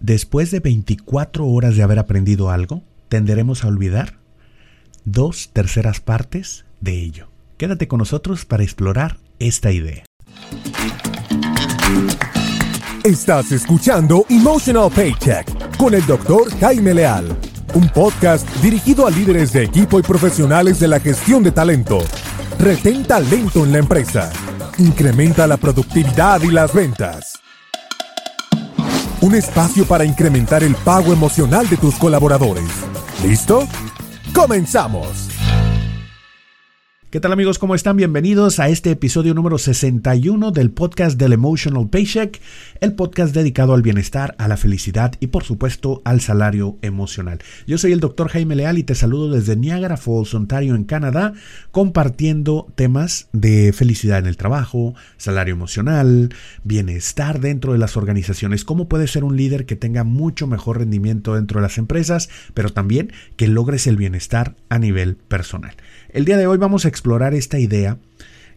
Después 0.00 0.50
de 0.50 0.60
24 0.60 1.46
horas 1.46 1.76
de 1.76 1.82
haber 1.82 1.98
aprendido 1.98 2.50
algo, 2.50 2.82
tenderemos 3.10 3.64
a 3.64 3.68
olvidar 3.68 4.14
dos 5.04 5.50
terceras 5.52 6.00
partes 6.00 6.64
de 6.80 7.02
ello. 7.02 7.28
Quédate 7.58 7.86
con 7.86 7.98
nosotros 7.98 8.46
para 8.46 8.62
explorar 8.62 9.18
esta 9.38 9.70
idea. 9.72 10.04
Estás 13.04 13.52
escuchando 13.52 14.24
Emotional 14.30 14.90
Paycheck 14.90 15.76
con 15.76 15.92
el 15.92 16.04
doctor 16.06 16.50
Jaime 16.58 16.94
Leal, 16.94 17.36
un 17.74 17.86
podcast 17.90 18.48
dirigido 18.62 19.06
a 19.06 19.10
líderes 19.10 19.52
de 19.52 19.64
equipo 19.64 19.98
y 19.98 20.02
profesionales 20.02 20.80
de 20.80 20.88
la 20.88 21.00
gestión 21.00 21.42
de 21.42 21.52
talento. 21.52 21.98
Retén 22.58 23.04
talento 23.04 23.64
en 23.66 23.72
la 23.72 23.78
empresa. 23.78 24.32
Incrementa 24.78 25.46
la 25.46 25.58
productividad 25.58 26.40
y 26.40 26.50
las 26.50 26.72
ventas. 26.72 27.39
Un 29.22 29.34
espacio 29.34 29.84
para 29.84 30.04
incrementar 30.04 30.62
el 30.62 30.74
pago 30.74 31.12
emocional 31.12 31.68
de 31.68 31.76
tus 31.76 31.94
colaboradores. 31.96 32.70
¿Listo? 33.22 33.68
¡Comenzamos! 34.34 35.39
¿Qué 37.10 37.18
tal 37.18 37.32
amigos? 37.32 37.58
¿Cómo 37.58 37.74
están? 37.74 37.96
Bienvenidos 37.96 38.60
a 38.60 38.68
este 38.68 38.92
episodio 38.92 39.34
número 39.34 39.58
61 39.58 40.52
del 40.52 40.70
podcast 40.70 41.18
del 41.18 41.32
Emotional 41.32 41.88
Paycheck, 41.88 42.40
el 42.80 42.94
podcast 42.94 43.34
dedicado 43.34 43.74
al 43.74 43.82
bienestar, 43.82 44.36
a 44.38 44.46
la 44.46 44.56
felicidad 44.56 45.14
y 45.18 45.26
por 45.26 45.42
supuesto 45.42 46.02
al 46.04 46.20
salario 46.20 46.78
emocional. 46.82 47.40
Yo 47.66 47.78
soy 47.78 47.90
el 47.90 47.98
doctor 47.98 48.28
Jaime 48.28 48.54
Leal 48.54 48.78
y 48.78 48.84
te 48.84 48.94
saludo 48.94 49.28
desde 49.28 49.56
Niagara 49.56 49.96
Falls, 49.96 50.32
Ontario, 50.34 50.76
en 50.76 50.84
Canadá, 50.84 51.32
compartiendo 51.72 52.68
temas 52.76 53.28
de 53.32 53.72
felicidad 53.72 54.20
en 54.20 54.26
el 54.26 54.36
trabajo, 54.36 54.94
salario 55.16 55.54
emocional, 55.54 56.32
bienestar 56.62 57.40
dentro 57.40 57.72
de 57.72 57.80
las 57.80 57.96
organizaciones, 57.96 58.64
cómo 58.64 58.88
puedes 58.88 59.10
ser 59.10 59.24
un 59.24 59.36
líder 59.36 59.66
que 59.66 59.74
tenga 59.74 60.04
mucho 60.04 60.46
mejor 60.46 60.78
rendimiento 60.78 61.34
dentro 61.34 61.58
de 61.58 61.62
las 61.62 61.76
empresas, 61.76 62.30
pero 62.54 62.70
también 62.70 63.12
que 63.34 63.48
logres 63.48 63.88
el 63.88 63.96
bienestar 63.96 64.54
a 64.68 64.78
nivel 64.78 65.16
personal. 65.16 65.74
El 66.12 66.24
día 66.24 66.36
de 66.36 66.46
hoy 66.46 66.58
vamos 66.58 66.84
a 66.84 66.88
explorar 66.88 67.34
esta 67.34 67.58
idea 67.60 67.98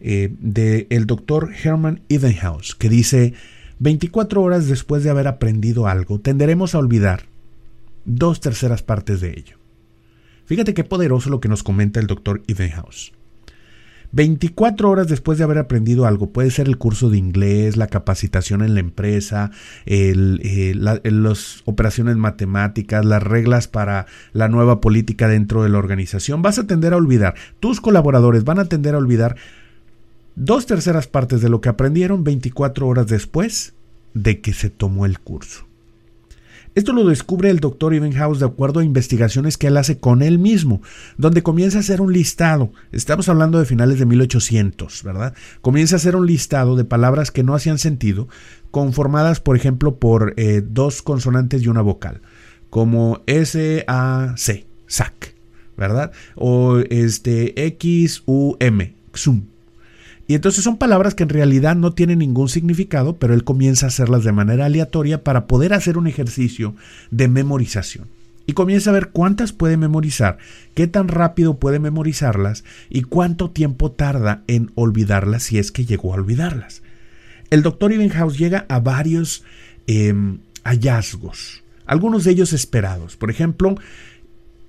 eh, 0.00 0.34
del 0.40 1.06
doctor 1.06 1.52
Herman 1.62 2.00
Edenhouse, 2.08 2.74
que 2.74 2.88
dice, 2.88 3.34
24 3.78 4.42
horas 4.42 4.66
después 4.66 5.04
de 5.04 5.10
haber 5.10 5.28
aprendido 5.28 5.86
algo, 5.86 6.20
tenderemos 6.20 6.74
a 6.74 6.78
olvidar 6.78 7.26
dos 8.04 8.40
terceras 8.40 8.82
partes 8.82 9.20
de 9.20 9.30
ello. 9.30 9.56
Fíjate 10.46 10.74
qué 10.74 10.82
poderoso 10.82 11.30
lo 11.30 11.40
que 11.40 11.48
nos 11.48 11.62
comenta 11.62 12.00
el 12.00 12.08
doctor 12.08 12.42
Edenhouse. 12.48 13.12
24 14.14 14.88
horas 14.88 15.08
después 15.08 15.38
de 15.38 15.44
haber 15.44 15.58
aprendido 15.58 16.06
algo, 16.06 16.30
puede 16.30 16.52
ser 16.52 16.68
el 16.68 16.78
curso 16.78 17.10
de 17.10 17.18
inglés, 17.18 17.76
la 17.76 17.88
capacitación 17.88 18.62
en 18.62 18.74
la 18.74 18.80
empresa, 18.80 19.50
eh, 19.86 20.14
las 20.76 21.62
operaciones 21.64 22.16
matemáticas, 22.16 23.04
las 23.04 23.22
reglas 23.22 23.66
para 23.66 24.06
la 24.32 24.48
nueva 24.48 24.80
política 24.80 25.26
dentro 25.26 25.64
de 25.64 25.68
la 25.68 25.78
organización, 25.78 26.42
vas 26.42 26.60
a 26.60 26.66
tender 26.66 26.92
a 26.92 26.96
olvidar, 26.96 27.34
tus 27.58 27.80
colaboradores 27.80 28.44
van 28.44 28.60
a 28.60 28.66
tender 28.66 28.94
a 28.94 28.98
olvidar 28.98 29.34
dos 30.36 30.66
terceras 30.66 31.08
partes 31.08 31.40
de 31.40 31.48
lo 31.48 31.60
que 31.60 31.68
aprendieron 31.68 32.22
24 32.22 32.86
horas 32.86 33.08
después 33.08 33.74
de 34.14 34.40
que 34.40 34.52
se 34.52 34.70
tomó 34.70 35.06
el 35.06 35.18
curso. 35.18 35.66
Esto 36.74 36.92
lo 36.92 37.04
descubre 37.04 37.50
el 37.50 37.60
doctor 37.60 37.94
Evenhouse 37.94 38.40
de 38.40 38.46
acuerdo 38.46 38.80
a 38.80 38.84
investigaciones 38.84 39.56
que 39.56 39.68
él 39.68 39.76
hace 39.76 40.00
con 40.00 40.22
él 40.22 40.40
mismo, 40.40 40.82
donde 41.16 41.44
comienza 41.44 41.78
a 41.78 41.80
hacer 41.82 42.00
un 42.00 42.12
listado. 42.12 42.72
Estamos 42.90 43.28
hablando 43.28 43.60
de 43.60 43.64
finales 43.64 44.00
de 44.00 44.06
1800, 44.06 45.04
¿verdad? 45.04 45.34
Comienza 45.60 45.94
a 45.94 45.98
hacer 45.98 46.16
un 46.16 46.26
listado 46.26 46.74
de 46.74 46.84
palabras 46.84 47.30
que 47.30 47.44
no 47.44 47.54
hacían 47.54 47.78
sentido, 47.78 48.26
conformadas, 48.72 49.38
por 49.38 49.54
ejemplo, 49.54 50.00
por 50.00 50.34
eh, 50.36 50.62
dos 50.68 51.02
consonantes 51.02 51.62
y 51.62 51.68
una 51.68 51.80
vocal, 51.80 52.22
como 52.70 53.22
S-A-C, 53.26 54.66
SAC, 54.88 55.36
¿verdad? 55.76 56.10
O 56.34 56.78
este 56.90 57.66
X-U-M, 57.66 58.96
XUM, 59.12 59.42
y 60.26 60.34
entonces 60.34 60.64
son 60.64 60.78
palabras 60.78 61.14
que 61.14 61.24
en 61.24 61.28
realidad 61.28 61.76
no 61.76 61.92
tienen 61.92 62.20
ningún 62.20 62.48
significado, 62.48 63.16
pero 63.16 63.34
él 63.34 63.44
comienza 63.44 63.86
a 63.86 63.88
hacerlas 63.88 64.24
de 64.24 64.32
manera 64.32 64.66
aleatoria 64.66 65.22
para 65.22 65.46
poder 65.46 65.74
hacer 65.74 65.98
un 65.98 66.06
ejercicio 66.06 66.74
de 67.10 67.28
memorización. 67.28 68.08
Y 68.46 68.52
comienza 68.52 68.90
a 68.90 68.94
ver 68.94 69.08
cuántas 69.08 69.52
puede 69.52 69.76
memorizar, 69.76 70.38
qué 70.74 70.86
tan 70.86 71.08
rápido 71.08 71.58
puede 71.58 71.78
memorizarlas 71.78 72.64
y 72.90 73.02
cuánto 73.02 73.50
tiempo 73.50 73.90
tarda 73.90 74.42
en 74.46 74.70
olvidarlas 74.74 75.44
si 75.44 75.58
es 75.58 75.72
que 75.72 75.84
llegó 75.84 76.12
a 76.12 76.16
olvidarlas. 76.16 76.82
El 77.50 77.62
doctor 77.62 77.92
Evenhouse 77.92 78.38
llega 78.38 78.66
a 78.68 78.80
varios 78.80 79.44
em, 79.86 80.38
hallazgos, 80.62 81.62
algunos 81.86 82.24
de 82.24 82.32
ellos 82.32 82.52
esperados. 82.52 83.16
Por 83.16 83.30
ejemplo, 83.30 83.76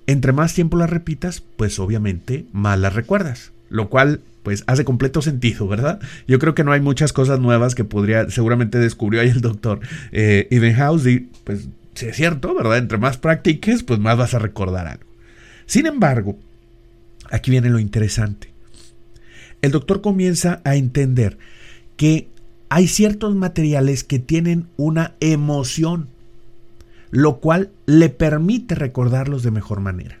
entre 0.06 0.32
más 0.32 0.54
tiempo 0.54 0.76
las 0.76 0.90
repitas, 0.90 1.42
pues 1.56 1.78
obviamente 1.78 2.46
más 2.52 2.78
las 2.78 2.94
recuerdas, 2.94 3.52
lo 3.68 3.88
cual 3.88 4.20
pues 4.46 4.62
hace 4.68 4.84
completo 4.84 5.22
sentido, 5.22 5.66
¿verdad? 5.66 5.98
Yo 6.28 6.38
creo 6.38 6.54
que 6.54 6.62
no 6.62 6.70
hay 6.70 6.80
muchas 6.80 7.12
cosas 7.12 7.40
nuevas 7.40 7.74
que 7.74 7.82
podría, 7.82 8.30
seguramente 8.30 8.78
descubrió 8.78 9.20
ahí 9.20 9.28
el 9.28 9.40
doctor 9.40 9.80
eh, 10.12 10.46
Evenhouse 10.52 11.04
y 11.06 11.18
pues 11.42 11.66
si 11.94 12.06
es 12.06 12.14
cierto, 12.14 12.54
¿verdad? 12.54 12.78
Entre 12.78 12.96
más 12.96 13.16
practiques, 13.16 13.82
pues 13.82 13.98
más 13.98 14.16
vas 14.16 14.34
a 14.34 14.38
recordar 14.38 14.86
algo. 14.86 15.02
Sin 15.66 15.86
embargo, 15.86 16.38
aquí 17.28 17.50
viene 17.50 17.70
lo 17.70 17.80
interesante. 17.80 18.52
El 19.62 19.72
doctor 19.72 20.00
comienza 20.00 20.60
a 20.62 20.76
entender 20.76 21.38
que 21.96 22.28
hay 22.68 22.86
ciertos 22.86 23.34
materiales 23.34 24.04
que 24.04 24.20
tienen 24.20 24.68
una 24.76 25.14
emoción, 25.18 26.06
lo 27.10 27.40
cual 27.40 27.72
le 27.86 28.10
permite 28.10 28.76
recordarlos 28.76 29.42
de 29.42 29.50
mejor 29.50 29.80
manera. 29.80 30.20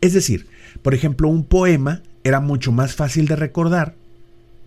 Es 0.00 0.12
decir, 0.12 0.46
por 0.82 0.94
ejemplo, 0.94 1.26
un 1.26 1.42
poema 1.42 2.02
era 2.24 2.40
mucho 2.40 2.72
más 2.72 2.94
fácil 2.94 3.26
de 3.26 3.36
recordar 3.36 3.94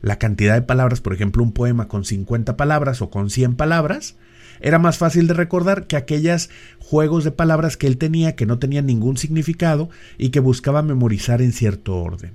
la 0.02 0.20
cantidad 0.20 0.54
de 0.54 0.62
palabras, 0.62 1.02
por 1.02 1.14
ejemplo, 1.14 1.42
un 1.42 1.52
poema 1.52 1.88
con 1.88 2.06
50 2.06 2.58
palabras 2.58 3.02
o 3.02 3.10
con 3.10 3.30
100 3.30 3.56
palabras, 3.56 4.16
era 4.62 4.78
más 4.78 4.98
fácil 4.98 5.28
de 5.28 5.34
recordar 5.34 5.88
que 5.88 5.96
aquellos 5.96 6.50
juegos 6.80 7.24
de 7.24 7.32
palabras 7.32 7.76
que 7.76 7.88
él 7.88 7.98
tenía 7.98 8.36
que 8.36 8.46
no 8.46 8.60
tenían 8.60 8.86
ningún 8.86 9.18
significado 9.18 9.90
y 10.18 10.30
que 10.30 10.40
buscaba 10.40 10.82
memorizar 10.82 11.42
en 11.42 11.54
cierto 11.54 11.96
orden. 11.96 12.34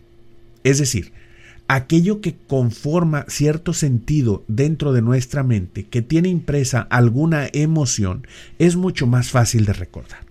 Es 0.65 0.79
decir, 0.79 1.13
aquello 1.69 2.21
que 2.21 2.37
conforma 2.49 3.25
cierto 3.29 3.73
sentido 3.73 4.43
dentro 4.49 4.93
de 4.93 5.03
nuestra 5.03 5.45
mente, 5.45 5.85
que 5.85 6.03
tiene 6.03 6.29
impresa 6.29 6.81
alguna 6.91 7.49
emoción, 7.53 8.27
es 8.59 8.77
mucho 8.77 9.07
más 9.07 9.31
fácil 9.31 9.65
de 9.65 9.75
recordar. 9.75 10.27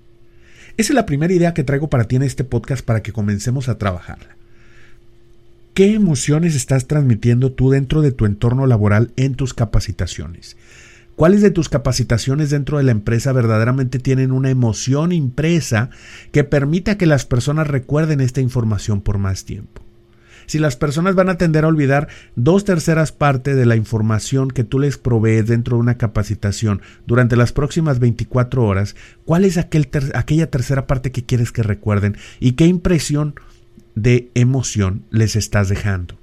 Esa 0.76 0.94
es 0.94 0.96
la 0.96 1.06
primera 1.06 1.34
idea 1.34 1.54
que 1.54 1.64
traigo 1.64 1.90
para 1.90 2.04
ti 2.04 2.18
en 2.18 2.24
este 2.24 2.44
podcast 2.44 2.86
para 2.86 3.02
que 3.02 3.14
comencemos 3.14 3.70
a 3.70 3.78
trabajarla. 3.78 4.39
¿Qué 5.80 5.94
emociones 5.94 6.56
estás 6.56 6.88
transmitiendo 6.88 7.54
tú 7.54 7.70
dentro 7.70 8.02
de 8.02 8.12
tu 8.12 8.26
entorno 8.26 8.68
laboral 8.68 9.14
en 9.16 9.36
tus 9.36 9.54
capacitaciones? 9.54 10.58
¿Cuáles 11.16 11.42
de 11.42 11.52
tus 11.52 11.70
capacitaciones 11.70 12.50
dentro 12.50 12.80
de 12.80 12.84
la 12.84 12.92
empresa 12.92 13.32
verdaderamente 13.32 13.98
tienen 13.98 14.34
una 14.34 14.50
emoción 14.50 15.14
impresa 15.14 15.90
que 16.34 16.44
permita 16.44 16.98
que 16.98 17.06
las 17.06 17.26
personas 17.26 17.68
recuerden 17.68 18.20
esta 18.20 18.42
información 18.42 19.00
por 19.00 19.20
más 19.20 19.46
tiempo? 19.46 19.82
Si 20.48 20.60
las 20.60 20.76
personas 20.76 21.16
van 21.16 21.30
a 21.30 21.38
tender 21.38 21.64
a 21.64 21.70
olvidar 21.70 22.10
dos 22.36 22.66
terceras 22.66 23.14
partes 23.14 23.56
de 23.56 23.66
la 23.66 23.78
información 23.78 24.50
que 24.50 24.66
tú 24.66 24.80
les 24.80 24.98
provees 24.98 25.48
dentro 25.48 25.78
de 25.78 25.82
una 25.82 25.98
capacitación 25.98 26.82
durante 27.08 27.38
las 27.38 27.54
próximas 27.54 28.00
24 28.00 28.66
horas, 28.66 28.98
¿cuál 29.24 29.46
es 29.46 29.58
aquella 29.58 30.50
tercera 30.52 30.88
parte 30.88 31.14
que 31.14 31.24
quieres 31.24 31.54
que 31.54 31.64
recuerden 31.64 32.18
y 32.42 32.54
qué 32.54 32.66
impresión 32.66 33.36
de 33.96 34.30
emoción 34.34 35.04
les 35.12 35.36
estás 35.36 35.70
dejando. 35.70 36.20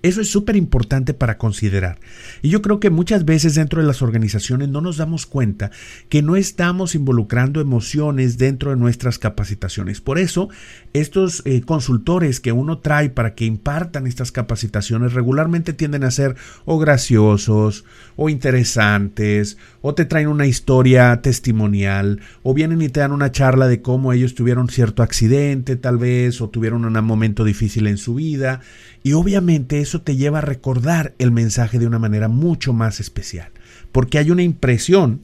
Eso 0.00 0.20
es 0.20 0.30
súper 0.30 0.54
importante 0.54 1.12
para 1.12 1.38
considerar. 1.38 1.98
Y 2.40 2.50
yo 2.50 2.62
creo 2.62 2.78
que 2.78 2.88
muchas 2.88 3.24
veces 3.24 3.56
dentro 3.56 3.80
de 3.80 3.86
las 3.86 4.00
organizaciones 4.00 4.68
no 4.68 4.80
nos 4.80 4.96
damos 4.96 5.26
cuenta 5.26 5.72
que 6.08 6.22
no 6.22 6.36
estamos 6.36 6.94
involucrando 6.94 7.60
emociones 7.60 8.38
dentro 8.38 8.70
de 8.70 8.76
nuestras 8.76 9.18
capacitaciones. 9.18 10.00
Por 10.00 10.20
eso, 10.20 10.50
estos 10.92 11.42
eh, 11.46 11.62
consultores 11.62 12.38
que 12.38 12.52
uno 12.52 12.78
trae 12.78 13.10
para 13.10 13.34
que 13.34 13.44
impartan 13.44 14.06
estas 14.06 14.30
capacitaciones 14.30 15.14
regularmente 15.14 15.72
tienden 15.72 16.04
a 16.04 16.12
ser 16.12 16.36
o 16.64 16.78
graciosos 16.78 17.84
o 18.14 18.28
interesantes 18.28 19.58
o 19.88 19.94
te 19.94 20.04
traen 20.04 20.28
una 20.28 20.44
historia 20.44 21.18
testimonial 21.22 22.20
o 22.42 22.52
vienen 22.52 22.82
y 22.82 22.90
te 22.90 23.00
dan 23.00 23.10
una 23.10 23.32
charla 23.32 23.68
de 23.68 23.80
cómo 23.80 24.12
ellos 24.12 24.34
tuvieron 24.34 24.68
cierto 24.68 25.02
accidente 25.02 25.76
tal 25.76 25.96
vez 25.96 26.42
o 26.42 26.50
tuvieron 26.50 26.84
un 26.84 27.04
momento 27.06 27.42
difícil 27.42 27.86
en 27.86 27.96
su 27.96 28.14
vida 28.14 28.60
y 29.02 29.14
obviamente 29.14 29.80
eso 29.80 30.02
te 30.02 30.16
lleva 30.16 30.38
a 30.38 30.42
recordar 30.42 31.14
el 31.18 31.30
mensaje 31.30 31.78
de 31.78 31.86
una 31.86 31.98
manera 31.98 32.28
mucho 32.28 32.74
más 32.74 33.00
especial, 33.00 33.50
porque 33.90 34.18
hay 34.18 34.30
una 34.30 34.42
impresión 34.42 35.22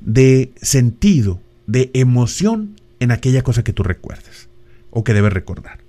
de 0.00 0.52
sentido, 0.62 1.40
de 1.66 1.90
emoción 1.94 2.76
en 3.00 3.10
aquella 3.10 3.42
cosa 3.42 3.64
que 3.64 3.72
tú 3.72 3.82
recuerdas 3.82 4.48
o 4.90 5.02
que 5.02 5.14
debes 5.14 5.32
recordar. 5.32 5.80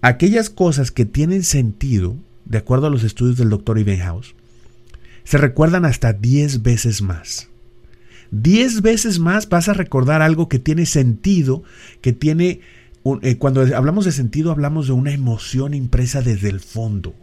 Aquellas 0.00 0.48
cosas 0.48 0.92
que 0.92 1.04
tienen 1.04 1.42
sentido, 1.42 2.16
de 2.46 2.56
acuerdo 2.56 2.86
a 2.86 2.90
los 2.90 3.04
estudios 3.04 3.36
del 3.36 3.50
doctor 3.50 3.78
Evenhouse, 3.78 4.34
se 5.26 5.38
recuerdan 5.38 5.84
hasta 5.84 6.12
10 6.12 6.62
veces 6.62 7.02
más. 7.02 7.48
10 8.30 8.80
veces 8.80 9.18
más 9.18 9.48
vas 9.48 9.68
a 9.68 9.74
recordar 9.74 10.22
algo 10.22 10.48
que 10.48 10.60
tiene 10.60 10.86
sentido, 10.86 11.64
que 12.00 12.12
tiene... 12.12 12.60
Eh, 13.22 13.36
cuando 13.36 13.62
hablamos 13.76 14.04
de 14.04 14.12
sentido 14.12 14.52
hablamos 14.52 14.86
de 14.86 14.92
una 14.92 15.12
emoción 15.12 15.74
impresa 15.74 16.22
desde 16.22 16.48
el 16.48 16.60
fondo. 16.60 17.14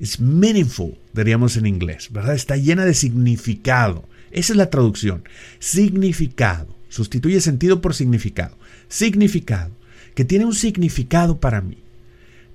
Es 0.00 0.20
meaningful, 0.20 0.98
diríamos 1.12 1.58
en 1.58 1.66
inglés, 1.66 2.08
¿verdad? 2.10 2.34
Está 2.34 2.56
llena 2.56 2.86
de 2.86 2.94
significado. 2.94 4.08
Esa 4.30 4.54
es 4.54 4.56
la 4.56 4.70
traducción. 4.70 5.24
Significado. 5.58 6.74
Sustituye 6.88 7.42
sentido 7.42 7.82
por 7.82 7.94
significado. 7.94 8.56
Significado. 8.88 9.76
Que 10.14 10.24
tiene 10.24 10.46
un 10.46 10.54
significado 10.54 11.40
para 11.40 11.60
mí. 11.60 11.78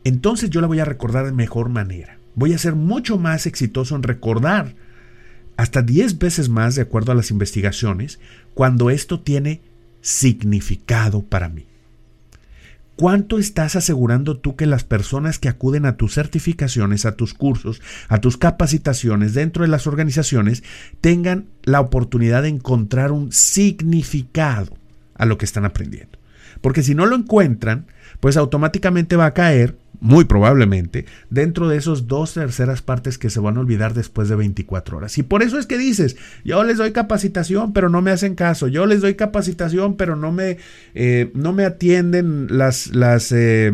Entonces 0.04 0.50
yo 0.50 0.62
la 0.62 0.68
voy 0.68 0.80
a 0.80 0.86
recordar 0.86 1.26
de 1.26 1.32
mejor 1.32 1.70
manera. 1.70 2.19
Voy 2.40 2.54
a 2.54 2.58
ser 2.58 2.76
mucho 2.76 3.18
más 3.18 3.46
exitoso 3.46 3.98
en 3.98 4.04
recordar 4.04 4.74
hasta 5.58 5.82
10 5.82 6.20
veces 6.20 6.48
más, 6.48 6.76
de 6.76 6.84
acuerdo 6.84 7.12
a 7.12 7.16
las 7.16 7.32
investigaciones, 7.32 8.18
cuando 8.54 8.90
esto 8.90 9.20
tiene 9.20 9.60
significado 10.00 11.22
para 11.22 11.50
mí. 11.50 11.66
¿Cuánto 12.96 13.40
estás 13.40 13.76
asegurando 13.76 14.38
tú 14.38 14.56
que 14.56 14.68
las 14.68 14.86
personas 14.86 15.38
que 15.38 15.50
acuden 15.50 15.86
a 15.86 15.98
tus 15.98 16.14
certificaciones, 16.14 17.06
a 17.06 17.18
tus 17.18 17.34
cursos, 17.34 17.82
a 18.08 18.22
tus 18.22 18.38
capacitaciones 18.38 19.34
dentro 19.34 19.64
de 19.64 19.70
las 19.70 19.86
organizaciones 19.86 20.64
tengan 21.02 21.50
la 21.64 21.82
oportunidad 21.82 22.44
de 22.44 22.50
encontrar 22.50 23.12
un 23.12 23.34
significado 23.34 24.78
a 25.16 25.26
lo 25.26 25.38
que 25.38 25.44
están 25.44 25.66
aprendiendo? 25.66 26.18
Porque 26.62 26.84
si 26.84 26.96
no 26.96 27.06
lo 27.06 27.18
encuentran, 27.18 27.88
pues 28.22 28.38
automáticamente 28.38 29.18
va 29.18 29.26
a 29.26 29.34
caer 29.34 29.78
muy 30.02 30.26
probablemente, 30.26 31.06
dentro 31.30 31.68
de 31.68 31.78
esos 31.78 32.08
dos 32.08 32.34
terceras 32.34 32.82
partes 32.82 33.18
que 33.18 33.30
se 33.30 33.40
van 33.40 33.58
a 33.58 33.60
olvidar 33.60 33.94
después 33.94 34.30
de 34.30 34.36
24 34.36 34.98
horas. 34.98 35.18
Y 35.18 35.24
por 35.24 35.44
eso 35.44 35.60
es 35.60 35.66
que 35.66 35.78
dices, 35.78 36.16
yo 36.46 36.64
les 36.64 36.78
doy 36.78 36.92
capacitación, 36.92 37.74
pero 37.74 37.90
no 37.90 38.02
me 38.02 38.12
hacen 38.12 38.36
caso, 38.36 38.68
yo 38.68 38.86
les 38.86 39.02
doy 39.02 39.16
capacitación, 39.16 39.96
pero 39.96 40.16
no 40.16 40.32
me, 40.32 40.58
eh, 40.96 41.32
no 41.34 41.52
me 41.52 41.66
atienden 41.66 42.48
las, 42.50 42.96
las 42.96 43.32
eh, 43.32 43.74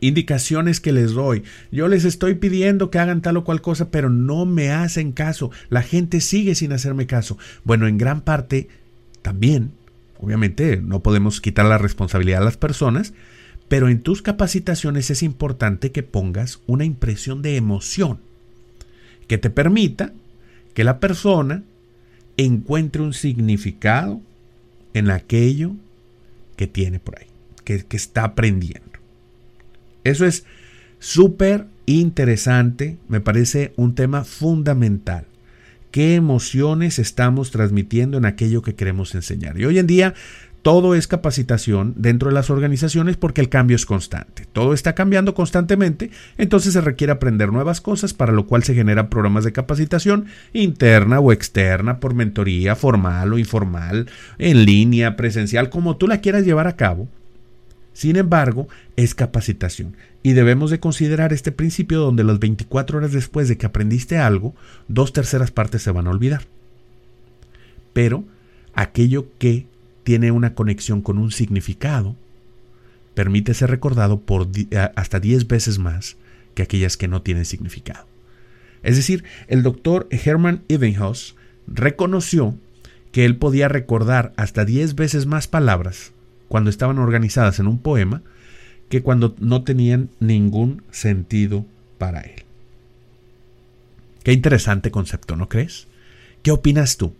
indicaciones 0.00 0.80
que 0.80 0.92
les 0.92 1.12
doy, 1.12 1.42
yo 1.72 1.88
les 1.88 2.04
estoy 2.04 2.34
pidiendo 2.34 2.90
que 2.90 2.98
hagan 2.98 3.20
tal 3.20 3.38
o 3.38 3.44
cual 3.44 3.60
cosa, 3.60 3.90
pero 3.90 4.10
no 4.10 4.46
me 4.46 4.70
hacen 4.70 5.12
caso, 5.12 5.50
la 5.68 5.82
gente 5.82 6.20
sigue 6.20 6.54
sin 6.54 6.72
hacerme 6.72 7.06
caso. 7.06 7.38
Bueno, 7.64 7.88
en 7.88 7.98
gran 7.98 8.20
parte 8.20 8.68
también, 9.22 9.72
obviamente, 10.20 10.76
no 10.76 11.00
podemos 11.00 11.40
quitar 11.40 11.66
la 11.66 11.78
responsabilidad 11.78 12.42
a 12.42 12.44
las 12.44 12.56
personas, 12.56 13.12
pero 13.68 13.88
en 13.88 14.00
tus 14.00 14.22
capacitaciones 14.22 15.10
es 15.10 15.22
importante 15.22 15.92
que 15.92 16.02
pongas 16.02 16.60
una 16.66 16.84
impresión 16.84 17.42
de 17.42 17.56
emoción 17.56 18.18
que 19.26 19.38
te 19.38 19.50
permita 19.50 20.12
que 20.74 20.84
la 20.84 21.00
persona 21.00 21.62
encuentre 22.36 23.02
un 23.02 23.12
significado 23.12 24.20
en 24.94 25.10
aquello 25.10 25.72
que 26.56 26.66
tiene 26.66 26.98
por 26.98 27.18
ahí, 27.18 27.26
que, 27.64 27.84
que 27.84 27.96
está 27.96 28.24
aprendiendo. 28.24 28.88
Eso 30.02 30.24
es 30.24 30.44
súper 30.98 31.66
interesante, 31.86 32.96
me 33.08 33.20
parece 33.20 33.72
un 33.76 33.94
tema 33.94 34.24
fundamental. 34.24 35.26
¿Qué 35.90 36.14
emociones 36.14 36.98
estamos 36.98 37.50
transmitiendo 37.50 38.18
en 38.18 38.26
aquello 38.26 38.62
que 38.62 38.74
queremos 38.74 39.14
enseñar? 39.14 39.58
Y 39.58 39.64
hoy 39.64 39.78
en 39.78 39.86
día 39.86 40.14
todo 40.62 40.94
es 40.94 41.06
capacitación 41.06 41.94
dentro 41.96 42.28
de 42.28 42.34
las 42.34 42.50
organizaciones 42.50 43.16
porque 43.16 43.40
el 43.40 43.48
cambio 43.48 43.76
es 43.76 43.86
constante. 43.86 44.44
Todo 44.52 44.74
está 44.74 44.94
cambiando 44.94 45.34
constantemente, 45.34 46.10
entonces 46.36 46.72
se 46.72 46.80
requiere 46.80 47.12
aprender 47.12 47.52
nuevas 47.52 47.80
cosas, 47.80 48.12
para 48.12 48.32
lo 48.32 48.46
cual 48.46 48.64
se 48.64 48.74
generan 48.74 49.08
programas 49.08 49.44
de 49.44 49.52
capacitación 49.52 50.26
interna 50.52 51.20
o 51.20 51.32
externa, 51.32 52.00
por 52.00 52.14
mentoría, 52.14 52.74
formal 52.74 53.32
o 53.32 53.38
informal, 53.38 54.10
en 54.38 54.64
línea, 54.64 55.16
presencial, 55.16 55.70
como 55.70 55.96
tú 55.96 56.08
la 56.08 56.20
quieras 56.20 56.44
llevar 56.44 56.66
a 56.66 56.76
cabo. 56.76 57.08
Sin 57.92 58.16
embargo, 58.16 58.68
es 58.96 59.14
capacitación 59.14 59.96
y 60.22 60.32
debemos 60.32 60.70
de 60.70 60.80
considerar 60.80 61.32
este 61.32 61.52
principio 61.52 62.00
donde 62.00 62.24
las 62.24 62.38
24 62.38 62.98
horas 62.98 63.12
después 63.12 63.48
de 63.48 63.56
que 63.56 63.66
aprendiste 63.66 64.18
algo, 64.18 64.54
dos 64.88 65.12
terceras 65.12 65.50
partes 65.50 65.82
se 65.82 65.90
van 65.90 66.06
a 66.06 66.10
olvidar. 66.10 66.42
Pero 67.92 68.24
aquello 68.74 69.26
que 69.38 69.66
tiene 70.08 70.30
una 70.30 70.54
conexión 70.54 71.02
con 71.02 71.18
un 71.18 71.30
significado, 71.32 72.16
permite 73.12 73.52
ser 73.52 73.68
recordado 73.68 74.18
por 74.18 74.48
hasta 74.96 75.20
10 75.20 75.46
veces 75.48 75.78
más 75.78 76.16
que 76.54 76.62
aquellas 76.62 76.96
que 76.96 77.08
no 77.08 77.20
tienen 77.20 77.44
significado. 77.44 78.06
Es 78.82 78.96
decir, 78.96 79.24
el 79.48 79.62
doctor 79.62 80.08
Hermann 80.10 80.62
Ebbinghaus 80.68 81.36
reconoció 81.66 82.54
que 83.12 83.26
él 83.26 83.36
podía 83.36 83.68
recordar 83.68 84.32
hasta 84.38 84.64
10 84.64 84.94
veces 84.94 85.26
más 85.26 85.46
palabras 85.46 86.12
cuando 86.48 86.70
estaban 86.70 86.98
organizadas 86.98 87.58
en 87.58 87.66
un 87.66 87.78
poema 87.78 88.22
que 88.88 89.02
cuando 89.02 89.36
no 89.40 89.62
tenían 89.62 90.08
ningún 90.20 90.84
sentido 90.90 91.66
para 91.98 92.22
él. 92.22 92.44
Qué 94.22 94.32
interesante 94.32 94.90
concepto, 94.90 95.36
¿no 95.36 95.50
crees? 95.50 95.86
¿Qué 96.42 96.50
opinas 96.50 96.96
tú? 96.96 97.12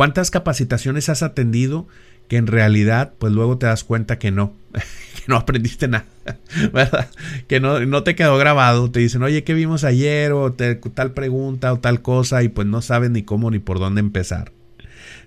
¿Cuántas 0.00 0.30
capacitaciones 0.30 1.10
has 1.10 1.22
atendido 1.22 1.86
que 2.26 2.38
en 2.38 2.46
realidad 2.46 3.12
pues 3.18 3.34
luego 3.34 3.58
te 3.58 3.66
das 3.66 3.84
cuenta 3.84 4.18
que 4.18 4.30
no, 4.30 4.54
que 4.72 5.24
no 5.26 5.36
aprendiste 5.36 5.88
nada, 5.88 6.06
¿verdad? 6.72 7.10
Que 7.48 7.60
no, 7.60 7.80
no 7.80 8.02
te 8.02 8.14
quedó 8.14 8.38
grabado, 8.38 8.90
te 8.90 9.00
dicen, 9.00 9.22
oye, 9.22 9.44
¿qué 9.44 9.52
vimos 9.52 9.84
ayer? 9.84 10.32
o 10.32 10.54
tal 10.54 11.12
pregunta 11.12 11.70
o 11.74 11.80
tal 11.80 12.00
cosa 12.00 12.42
y 12.42 12.48
pues 12.48 12.66
no 12.66 12.80
saben 12.80 13.12
ni 13.12 13.24
cómo 13.24 13.50
ni 13.50 13.58
por 13.58 13.78
dónde 13.78 14.00
empezar. 14.00 14.52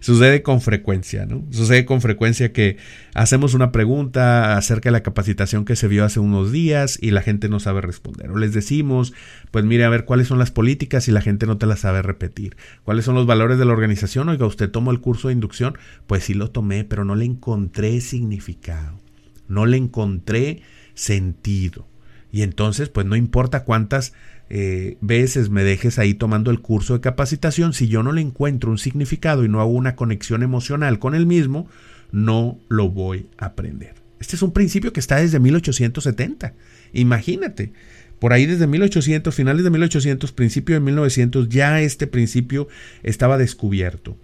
Sucede 0.03 0.43
con 0.43 0.59
frecuencia, 0.59 1.25
¿no? 1.25 1.45
Sucede 1.51 1.85
con 1.85 2.01
frecuencia 2.01 2.51
que 2.51 2.75
hacemos 3.13 3.53
una 3.53 3.71
pregunta 3.71 4.57
acerca 4.57 4.89
de 4.89 4.91
la 4.91 5.01
capacitación 5.01 5.63
que 5.63 5.77
se 5.77 5.87
vio 5.87 6.03
hace 6.03 6.19
unos 6.19 6.51
días 6.51 6.99
y 7.01 7.11
la 7.11 7.21
gente 7.21 7.47
no 7.47 7.61
sabe 7.61 7.79
responder. 7.79 8.29
O 8.29 8.37
les 8.37 8.53
decimos, 8.53 9.13
pues 9.49 9.63
mire 9.63 9.85
a 9.85 9.89
ver 9.89 10.03
cuáles 10.03 10.27
son 10.27 10.39
las 10.39 10.51
políticas 10.51 11.07
y 11.07 11.13
la 11.13 11.21
gente 11.21 11.45
no 11.45 11.57
te 11.57 11.67
las 11.67 11.79
sabe 11.79 12.01
repetir. 12.01 12.57
¿Cuáles 12.83 13.05
son 13.05 13.15
los 13.15 13.25
valores 13.25 13.57
de 13.57 13.63
la 13.63 13.71
organización? 13.71 14.27
Oiga, 14.27 14.45
usted 14.45 14.69
tomó 14.69 14.91
el 14.91 14.99
curso 14.99 15.29
de 15.29 15.35
inducción. 15.35 15.77
Pues 16.05 16.25
sí 16.25 16.33
lo 16.33 16.51
tomé, 16.51 16.83
pero 16.83 17.05
no 17.05 17.15
le 17.15 17.23
encontré 17.23 18.01
significado. 18.01 18.99
No 19.47 19.65
le 19.65 19.77
encontré 19.77 20.63
sentido. 20.95 21.87
Y 22.29 22.41
entonces, 22.41 22.89
pues 22.89 23.05
no 23.05 23.15
importa 23.15 23.63
cuántas 23.63 24.11
eh, 24.55 24.97
veces 25.01 25.49
me 25.49 25.63
dejes 25.63 25.97
ahí 25.97 26.13
tomando 26.13 26.51
el 26.51 26.59
curso 26.59 26.93
de 26.93 27.01
capacitación, 27.01 27.73
si 27.73 27.87
yo 27.87 28.03
no 28.03 28.11
le 28.11 28.21
encuentro 28.21 28.69
un 28.69 28.77
significado 28.77 29.43
y 29.43 29.49
no 29.49 29.61
hago 29.61 29.71
una 29.71 29.95
conexión 29.95 30.43
emocional 30.43 30.99
con 30.99 31.15
el 31.15 31.25
mismo, 31.25 31.67
no 32.11 32.59
lo 32.69 32.87
voy 32.91 33.25
a 33.39 33.47
aprender. 33.47 33.95
Este 34.19 34.35
es 34.35 34.43
un 34.43 34.51
principio 34.51 34.93
que 34.93 34.99
está 34.99 35.15
desde 35.15 35.39
1870. 35.39 36.53
Imagínate, 36.93 37.73
por 38.19 38.31
ahí 38.31 38.45
desde 38.45 38.67
1800, 38.67 39.33
finales 39.33 39.63
de 39.63 39.71
1800, 39.71 40.31
principio 40.33 40.75
de 40.75 40.81
1900, 40.81 41.49
ya 41.49 41.81
este 41.81 42.05
principio 42.05 42.67
estaba 43.01 43.39
descubierto. 43.39 44.15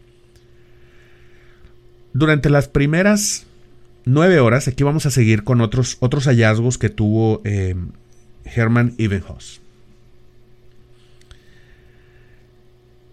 Durante 2.14 2.52
las 2.52 2.68
primeras 2.68 3.48
nueve 4.06 4.40
horas, 4.40 4.68
aquí 4.68 4.84
vamos 4.84 5.08
a 5.08 5.10
seguir 5.10 5.44
con 5.44 5.60
otros, 5.60 5.98
otros 6.02 6.26
hallazgos 6.26 6.78
que 6.78 6.90
tuvo 6.90 7.42
eh, 7.46 7.74
Hermann. 8.46 8.94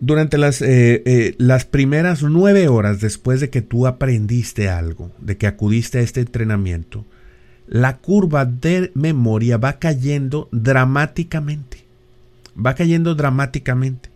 Durante 0.07 0.39
las, 0.39 0.63
eh, 0.63 1.03
eh, 1.05 1.35
las 1.39 1.65
primeras 1.65 2.23
nueve 2.23 2.69
horas 2.69 3.01
después 3.01 3.41
de 3.41 3.51
que 3.51 3.61
tú 3.61 3.89
aprendiste 3.89 4.69
algo, 4.69 5.11
de 5.19 5.37
que 5.37 5.49
acudiste 5.49 5.99
a 5.99 6.03
este 6.03 6.21
entrenamiento, 6.21 7.05
la 7.67 7.97
curva 7.97 8.45
de 8.45 8.93
memoria 8.95 9.57
va 9.57 9.81
cayendo 9.81 10.49
dramáticamente. 10.53 11.87
Va 12.57 12.77
cayendo 12.77 13.17
dramáticamente. 13.17 14.11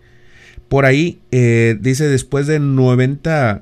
Por 0.68 0.85
ahí 0.85 1.18
eh, 1.32 1.76
dice 1.80 2.06
después 2.06 2.47
de 2.47 2.61
90, 2.61 3.61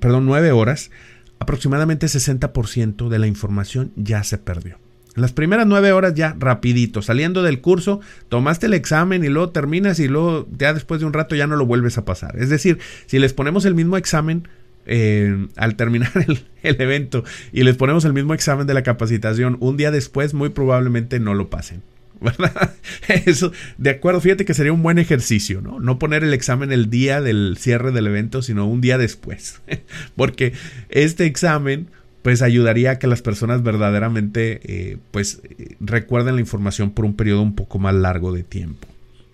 perdón, 0.00 0.26
9 0.26 0.52
horas, 0.52 0.90
aproximadamente 1.38 2.08
60% 2.08 3.08
de 3.08 3.18
la 3.18 3.26
información 3.26 3.90
ya 3.96 4.22
se 4.22 4.36
perdió. 4.36 4.76
Las 5.16 5.32
primeras 5.32 5.66
nueve 5.66 5.92
horas 5.92 6.14
ya 6.14 6.36
rapidito, 6.38 7.02
saliendo 7.02 7.42
del 7.42 7.60
curso, 7.60 8.00
tomaste 8.28 8.66
el 8.66 8.74
examen 8.74 9.24
y 9.24 9.28
luego 9.28 9.50
terminas 9.50 9.98
y 9.98 10.08
luego 10.08 10.48
ya 10.56 10.72
después 10.72 11.00
de 11.00 11.06
un 11.06 11.12
rato 11.12 11.34
ya 11.34 11.46
no 11.46 11.56
lo 11.56 11.66
vuelves 11.66 11.98
a 11.98 12.04
pasar. 12.04 12.38
Es 12.38 12.48
decir, 12.48 12.78
si 13.06 13.18
les 13.18 13.32
ponemos 13.32 13.64
el 13.64 13.74
mismo 13.74 13.96
examen 13.96 14.48
eh, 14.86 15.48
al 15.56 15.76
terminar 15.76 16.12
el, 16.26 16.40
el, 16.62 16.80
evento 16.80 17.24
y 17.52 17.64
les 17.64 17.76
ponemos 17.76 18.04
el 18.04 18.12
mismo 18.12 18.34
examen 18.34 18.66
de 18.66 18.74
la 18.74 18.82
capacitación 18.82 19.56
un 19.60 19.76
día 19.76 19.90
después, 19.90 20.32
muy 20.32 20.50
probablemente 20.50 21.18
no 21.18 21.34
lo 21.34 21.50
pasen. 21.50 21.82
¿Verdad? 22.20 22.74
Eso, 23.08 23.50
de 23.78 23.90
acuerdo, 23.90 24.20
fíjate 24.20 24.44
que 24.44 24.52
sería 24.52 24.72
un 24.72 24.82
buen 24.82 24.98
ejercicio, 24.98 25.62
¿no? 25.62 25.80
No 25.80 25.98
poner 25.98 26.22
el 26.22 26.34
examen 26.34 26.70
el 26.70 26.90
día 26.90 27.22
del 27.22 27.56
cierre 27.58 27.92
del 27.92 28.06
evento, 28.06 28.42
sino 28.42 28.66
un 28.66 28.82
día 28.82 28.98
después. 28.98 29.62
Porque 30.16 30.52
este 30.90 31.24
examen 31.24 31.88
pues 32.22 32.42
ayudaría 32.42 32.92
a 32.92 32.98
que 32.98 33.06
las 33.06 33.22
personas 33.22 33.62
verdaderamente 33.62 34.60
eh, 34.64 34.98
pues 35.10 35.40
recuerden 35.80 36.34
la 36.34 36.40
información 36.40 36.90
por 36.90 37.04
un 37.04 37.14
periodo 37.14 37.42
un 37.42 37.54
poco 37.54 37.78
más 37.78 37.94
largo 37.94 38.32
de 38.32 38.42
tiempo. 38.42 38.86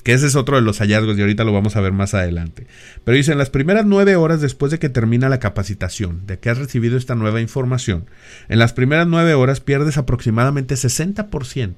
Que 0.05 0.13
ese 0.13 0.29
es 0.29 0.37
otro 0.37 0.55
de 0.55 0.63
los 0.63 0.79
hallazgos 0.79 1.19
y 1.19 1.21
ahorita 1.21 1.43
lo 1.43 1.53
vamos 1.53 1.75
a 1.75 1.81
ver 1.81 1.91
más 1.91 2.15
adelante. 2.15 2.69
Pero 3.03 3.17
dice, 3.17 3.33
en 3.33 3.39
las 3.39 3.51
primeras 3.51 3.87
nueve 3.87 4.15
horas 4.15 4.41
después 4.41 4.71
de 4.71 4.79
que 4.79 4.89
termina 4.89 5.29
la 5.29 5.41
capacitación, 5.41 6.29
de 6.29 6.39
que 6.39 6.49
has 6.49 6.59
recibido 6.59 6.97
esta 6.97 7.17
nueva 7.17 7.41
información, 7.41 8.05
en 8.49 8.61
las 8.61 8.73
primeras 8.73 9.09
nueve 9.09 9.35
horas 9.35 9.59
pierdes 9.59 9.99
aproximadamente 9.99 10.77
60% 10.77 11.75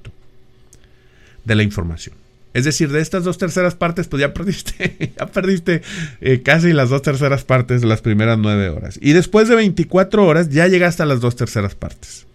de 1.43 1.55
la 1.55 1.63
información. 1.63 2.15
Es 2.53 2.65
decir, 2.65 2.91
de 2.91 2.99
estas 2.99 3.23
dos 3.23 3.37
terceras 3.37 3.75
partes, 3.75 4.07
pues 4.07 4.21
ya 4.21 4.33
perdiste, 4.33 5.13
ya 5.17 5.27
perdiste 5.27 5.81
eh, 6.21 6.41
casi 6.41 6.73
las 6.73 6.89
dos 6.89 7.01
terceras 7.01 7.43
partes 7.43 7.81
de 7.81 7.87
las 7.87 8.01
primeras 8.01 8.37
nueve 8.37 8.69
horas. 8.69 8.99
Y 9.01 9.13
después 9.13 9.47
de 9.47 9.55
24 9.55 10.25
horas 10.25 10.49
ya 10.49 10.67
llegaste 10.67 11.03
a 11.03 11.05
las 11.05 11.21
dos 11.21 11.35
terceras 11.35 11.75
partes 11.75 12.25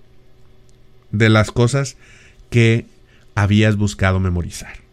de 1.10 1.28
las 1.28 1.50
cosas 1.50 1.96
que 2.50 2.86
habías 3.34 3.76
buscado 3.76 4.20
memorizar. 4.20 4.84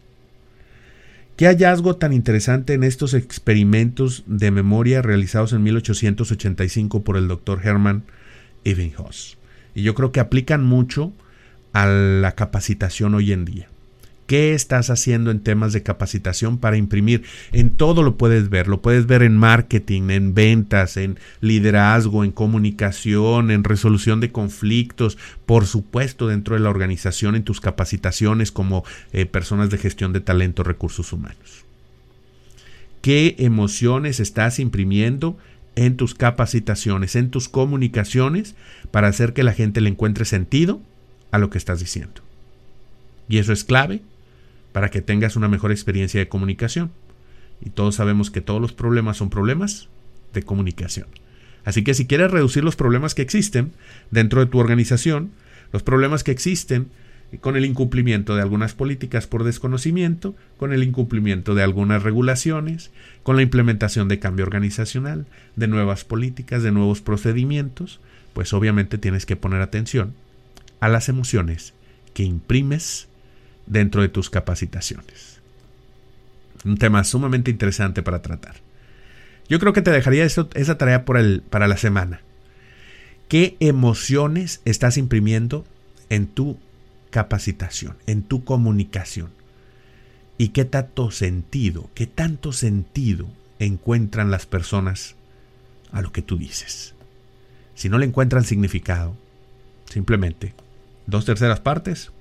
Qué 1.36 1.46
hallazgo 1.46 1.96
tan 1.96 2.12
interesante 2.12 2.74
en 2.74 2.84
estos 2.84 3.14
experimentos 3.14 4.22
de 4.26 4.50
memoria 4.50 5.02
realizados 5.02 5.52
en 5.52 5.62
1885 5.62 7.02
por 7.02 7.16
el 7.16 7.26
doctor 7.26 7.60
Hermann 7.64 8.04
Ebbinghaus. 8.64 9.38
Y 9.74 9.82
yo 9.82 9.94
creo 9.94 10.12
que 10.12 10.20
aplican 10.20 10.62
mucho 10.62 11.12
a 11.72 11.86
la 11.86 12.32
capacitación 12.32 13.14
hoy 13.14 13.32
en 13.32 13.44
día. 13.44 13.71
¿Qué 14.26 14.54
estás 14.54 14.88
haciendo 14.88 15.30
en 15.30 15.40
temas 15.40 15.72
de 15.72 15.82
capacitación 15.82 16.58
para 16.58 16.76
imprimir? 16.76 17.24
En 17.50 17.70
todo 17.70 18.02
lo 18.02 18.16
puedes 18.16 18.48
ver. 18.48 18.68
Lo 18.68 18.80
puedes 18.80 19.06
ver 19.06 19.22
en 19.22 19.36
marketing, 19.36 20.10
en 20.10 20.34
ventas, 20.34 20.96
en 20.96 21.18
liderazgo, 21.40 22.24
en 22.24 22.30
comunicación, 22.30 23.50
en 23.50 23.64
resolución 23.64 24.20
de 24.20 24.30
conflictos, 24.30 25.18
por 25.44 25.66
supuesto 25.66 26.28
dentro 26.28 26.54
de 26.54 26.60
la 26.60 26.70
organización, 26.70 27.34
en 27.34 27.42
tus 27.42 27.60
capacitaciones 27.60 28.52
como 28.52 28.84
eh, 29.12 29.26
personas 29.26 29.70
de 29.70 29.78
gestión 29.78 30.12
de 30.12 30.20
talento, 30.20 30.62
recursos 30.62 31.12
humanos. 31.12 31.64
¿Qué 33.02 33.34
emociones 33.38 34.20
estás 34.20 34.60
imprimiendo 34.60 35.36
en 35.74 35.96
tus 35.96 36.14
capacitaciones, 36.14 37.16
en 37.16 37.30
tus 37.30 37.48
comunicaciones, 37.48 38.54
para 38.92 39.08
hacer 39.08 39.32
que 39.32 39.42
la 39.42 39.52
gente 39.52 39.80
le 39.80 39.90
encuentre 39.90 40.24
sentido 40.24 40.80
a 41.32 41.38
lo 41.38 41.50
que 41.50 41.58
estás 41.58 41.80
diciendo? 41.80 42.22
Y 43.28 43.38
eso 43.38 43.52
es 43.52 43.64
clave 43.64 44.02
para 44.72 44.90
que 44.90 45.02
tengas 45.02 45.36
una 45.36 45.48
mejor 45.48 45.70
experiencia 45.70 46.20
de 46.20 46.28
comunicación. 46.28 46.90
Y 47.60 47.70
todos 47.70 47.96
sabemos 47.96 48.30
que 48.30 48.40
todos 48.40 48.60
los 48.60 48.72
problemas 48.72 49.18
son 49.18 49.30
problemas 49.30 49.88
de 50.32 50.42
comunicación. 50.42 51.06
Así 51.64 51.84
que 51.84 51.94
si 51.94 52.06
quieres 52.06 52.30
reducir 52.30 52.64
los 52.64 52.76
problemas 52.76 53.14
que 53.14 53.22
existen 53.22 53.72
dentro 54.10 54.40
de 54.40 54.46
tu 54.46 54.58
organización, 54.58 55.30
los 55.72 55.82
problemas 55.82 56.24
que 56.24 56.32
existen 56.32 56.88
con 57.40 57.56
el 57.56 57.64
incumplimiento 57.64 58.34
de 58.34 58.42
algunas 58.42 58.74
políticas 58.74 59.26
por 59.26 59.44
desconocimiento, 59.44 60.34
con 60.58 60.72
el 60.72 60.82
incumplimiento 60.82 61.54
de 61.54 61.62
algunas 61.62 62.02
regulaciones, 62.02 62.90
con 63.22 63.36
la 63.36 63.42
implementación 63.42 64.08
de 64.08 64.18
cambio 64.18 64.44
organizacional, 64.44 65.26
de 65.56 65.68
nuevas 65.68 66.04
políticas, 66.04 66.62
de 66.62 66.72
nuevos 66.72 67.00
procedimientos, 67.00 68.00
pues 68.34 68.52
obviamente 68.52 68.98
tienes 68.98 69.24
que 69.24 69.36
poner 69.36 69.62
atención 69.62 70.14
a 70.80 70.88
las 70.88 71.08
emociones 71.08 71.74
que 72.12 72.24
imprimes 72.24 73.08
dentro 73.66 74.02
de 74.02 74.08
tus 74.08 74.30
capacitaciones. 74.30 75.40
Un 76.64 76.78
tema 76.78 77.04
sumamente 77.04 77.50
interesante 77.50 78.02
para 78.02 78.22
tratar. 78.22 78.56
Yo 79.48 79.58
creo 79.58 79.72
que 79.72 79.82
te 79.82 79.90
dejaría 79.90 80.24
esa 80.24 80.78
tarea 80.78 81.04
por 81.04 81.42
para 81.42 81.68
la 81.68 81.76
semana. 81.76 82.20
¿Qué 83.28 83.56
emociones 83.60 84.60
estás 84.64 84.96
imprimiendo 84.96 85.64
en 86.10 86.26
tu 86.26 86.58
capacitación, 87.10 87.96
en 88.06 88.22
tu 88.22 88.44
comunicación? 88.44 89.30
¿Y 90.38 90.48
qué 90.48 90.64
tanto 90.64 91.10
sentido, 91.10 91.90
qué 91.94 92.06
tanto 92.06 92.52
sentido 92.52 93.28
encuentran 93.58 94.30
las 94.30 94.46
personas 94.46 95.14
a 95.92 96.02
lo 96.02 96.12
que 96.12 96.22
tú 96.22 96.38
dices? 96.38 96.94
Si 97.74 97.88
no 97.88 97.98
le 97.98 98.06
encuentran 98.06 98.44
significado, 98.44 99.16
simplemente 99.90 100.54
dos 101.06 101.24
terceras 101.24 101.60
partes 101.60 102.12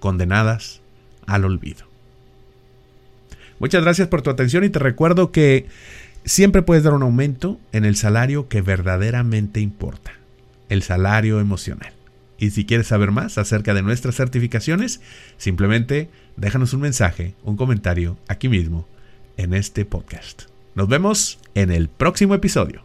condenadas 0.00 0.80
al 1.26 1.44
olvido. 1.44 1.86
Muchas 3.58 3.82
gracias 3.82 4.08
por 4.08 4.22
tu 4.22 4.30
atención 4.30 4.64
y 4.64 4.68
te 4.68 4.78
recuerdo 4.78 5.32
que 5.32 5.66
siempre 6.24 6.62
puedes 6.62 6.84
dar 6.84 6.94
un 6.94 7.02
aumento 7.02 7.58
en 7.72 7.84
el 7.84 7.96
salario 7.96 8.48
que 8.48 8.62
verdaderamente 8.62 9.60
importa, 9.60 10.12
el 10.68 10.82
salario 10.82 11.40
emocional. 11.40 11.92
Y 12.38 12.50
si 12.50 12.64
quieres 12.64 12.86
saber 12.86 13.10
más 13.10 13.36
acerca 13.36 13.74
de 13.74 13.82
nuestras 13.82 14.14
certificaciones, 14.14 15.00
simplemente 15.38 16.08
déjanos 16.36 16.72
un 16.72 16.82
mensaje, 16.82 17.34
un 17.42 17.56
comentario 17.56 18.16
aquí 18.28 18.48
mismo 18.48 18.86
en 19.36 19.54
este 19.54 19.84
podcast. 19.84 20.42
Nos 20.76 20.88
vemos 20.88 21.40
en 21.54 21.72
el 21.72 21.88
próximo 21.88 22.34
episodio. 22.34 22.84